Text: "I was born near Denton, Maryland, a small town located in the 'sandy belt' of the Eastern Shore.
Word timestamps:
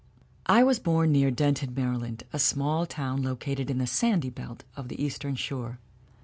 "I 0.57 0.63
was 0.63 0.79
born 0.79 1.11
near 1.11 1.29
Denton, 1.29 1.75
Maryland, 1.75 2.23
a 2.33 2.39
small 2.39 2.87
town 2.87 3.21
located 3.21 3.69
in 3.69 3.77
the 3.77 3.85
'sandy 3.85 4.31
belt' 4.31 4.63
of 4.75 4.87
the 4.87 4.99
Eastern 4.99 5.35
Shore. 5.35 5.77